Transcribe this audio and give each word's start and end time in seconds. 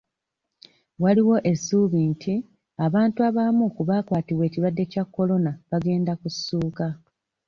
Waliwo 1.03 1.35
essuubi 1.51 1.99
nti 2.11 2.33
abantu 2.85 3.19
abamu 3.29 3.63
ku 3.75 3.81
baakwatibwa 3.89 4.43
ekirwadde 4.45 4.83
kya 4.91 5.03
Corona 5.15 5.51
bagenda 5.69 6.13
kussuuka. 6.21 6.87